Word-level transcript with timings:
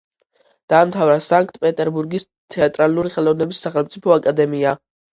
დაამთავრა 0.71 1.17
სანქტ-პეტერბურგის 1.25 2.27
თეატრალური 2.57 3.15
ხელოვნების 3.19 3.65
სახელმწიფო 3.69 4.21
აკადემია. 4.21 4.79